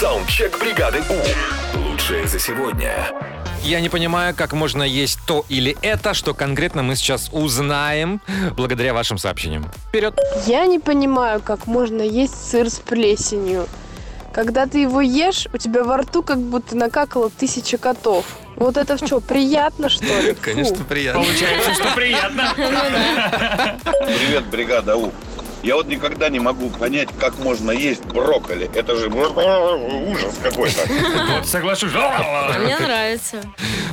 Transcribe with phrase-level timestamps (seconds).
[0.00, 1.78] Саундчек бригады У.
[1.78, 3.10] Лучшее за сегодня.
[3.62, 8.22] Я не понимаю, как можно есть то или это, что конкретно мы сейчас узнаем
[8.56, 9.70] благодаря вашим сообщениям.
[9.88, 10.18] Вперед!
[10.46, 13.68] Я не понимаю, как можно есть сыр с плесенью.
[14.32, 18.24] Когда ты его ешь, у тебя во рту как будто накакало тысяча котов.
[18.56, 20.32] Вот это что, приятно, что ли?
[20.32, 20.38] Фу.
[20.40, 21.22] Конечно, приятно.
[21.22, 22.54] Получается, что приятно.
[24.06, 25.12] Привет, бригада У.
[25.62, 28.70] Я вот никогда не могу понять, как можно есть брокколи.
[28.74, 30.80] Это же ужас какой-то.
[31.36, 31.92] Вот соглашусь.
[31.92, 33.42] Мне нравится.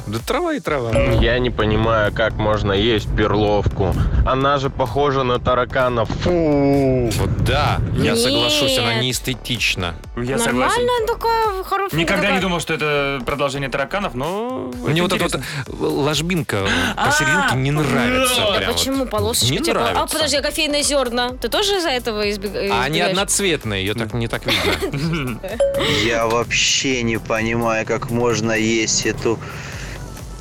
[0.05, 0.91] Да трава и трава.
[1.13, 3.95] Я не понимаю, как можно есть перловку.
[4.25, 6.05] Она же похожа на таракана.
[6.05, 7.09] Фу.
[7.13, 8.19] Вот да, я Нет.
[8.19, 9.95] соглашусь, она не эстетична.
[10.15, 10.85] Я согласен.
[10.85, 11.99] Нормально такая, хорошая.
[11.99, 12.35] Никогда такая.
[12.35, 14.71] не думал, что это продолжение тараканов, но...
[14.85, 15.41] Мне вот эта вот
[15.79, 18.43] ложбинка посерединке не нравится.
[18.47, 18.77] А прям вот.
[18.77, 19.53] почему полосочка?
[19.53, 21.29] Не тебе- А, подожди, а кофейные зерна?
[21.41, 22.71] Ты тоже из-за этого избегаешь?
[22.71, 25.39] А они одноцветные, ее так не так видно.
[26.05, 29.39] Я вообще не понимаю, как можно есть эту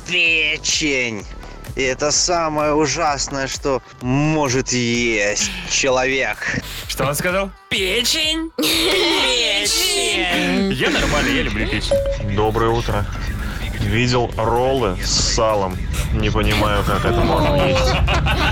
[0.07, 1.25] печень.
[1.75, 6.37] И это самое ужасное, что может есть человек.
[6.87, 7.51] Что он сказал?
[7.69, 8.51] Печень!
[8.57, 9.63] Печень!
[10.73, 12.35] Я нормально, я люблю печень.
[12.35, 13.05] Доброе утро.
[13.79, 15.77] Видел роллы с салом.
[16.13, 17.93] Не понимаю, как это можно есть.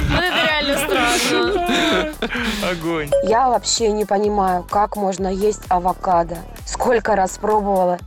[0.10, 2.14] Ну, это реально страшно.
[2.70, 3.10] Огонь.
[3.24, 6.38] Я вообще не понимаю, как можно есть авокадо.
[6.66, 7.98] Сколько раз пробовала,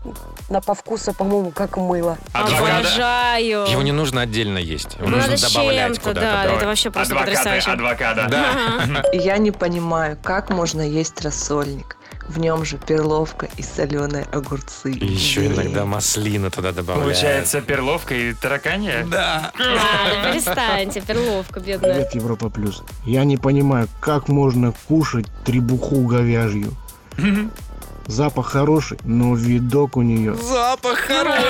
[0.48, 2.16] на по вкусу, по-моему, как мыло.
[2.32, 2.78] Адвокадо.
[2.78, 3.66] Обожаю.
[3.66, 4.94] Его не нужно отдельно есть.
[4.98, 6.20] Его Ну, нужно с добавлять куда-то.
[6.20, 6.52] да, да.
[6.54, 7.70] это вообще просто Адвокаты, потрясающе.
[7.70, 8.26] адвокада.
[8.30, 9.02] Да.
[9.12, 11.96] Я не понимаю, как можно есть рассольник.
[12.28, 14.92] В нем же перловка и соленые огурцы.
[14.92, 17.04] И еще иногда маслины туда добавляют.
[17.04, 19.06] Получается, перловка и тараканья?
[19.06, 19.50] Да.
[19.58, 21.92] Ладно, перестаньте, перловка бедная.
[21.94, 22.82] Привет, Европа Плюс.
[23.06, 26.72] Я не понимаю, как можно кушать требуху говяжью.
[28.08, 30.34] Запах хороший, но видок у нее.
[30.34, 31.44] Запах хороший.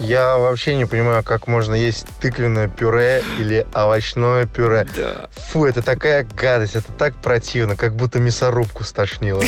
[0.00, 4.86] Я вообще не понимаю, как можно есть тыквенное пюре или овощное пюре.
[4.94, 5.28] Да.
[5.50, 9.42] Фу, это такая гадость, это так противно, как будто мясорубку стошнило.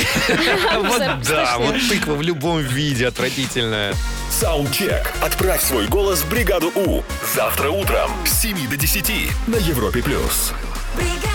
[0.81, 3.95] Вот да, вот тыква в любом виде отвратительная.
[4.31, 5.13] Саундчек.
[5.23, 7.03] Отправь свой голос в бригаду У.
[7.34, 10.03] Завтра утром с 7 до 10 на Европе+.
[10.03, 10.53] плюс.
[10.97, 11.30] бригада.